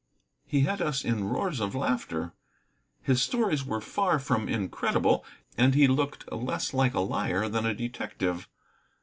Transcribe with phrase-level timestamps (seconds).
[0.47, 2.33] He had us in roars of laughter.
[3.03, 5.23] His stories were far from incredible,
[5.59, 8.49] and he looked less like a liar than a detective.